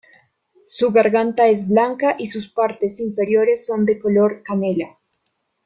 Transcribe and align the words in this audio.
Su 0.65 0.89
garganta 0.91 1.47
es 1.47 1.67
blanca 1.69 2.15
y 2.17 2.27
sus 2.27 2.47
partes 2.51 2.99
inferiores 2.99 3.67
son 3.67 3.85
de 3.85 3.99
color 3.99 4.41
canela. 4.41 4.97